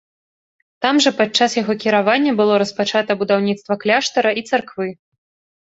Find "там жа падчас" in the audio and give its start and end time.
0.85-1.51